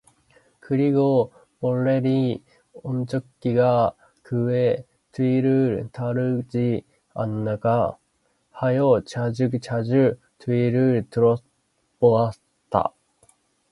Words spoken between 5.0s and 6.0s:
뒤를